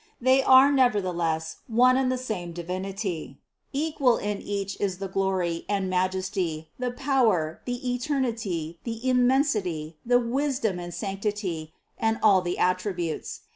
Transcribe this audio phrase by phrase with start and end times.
[0.19, 3.37] They are nevertheless one and the same Divinity,
[3.71, 10.19] equal in Each is the glory, and majesty, the power, the eternity, the immensity, the
[10.19, 13.41] wisdom and sanc tity, and all the attributes.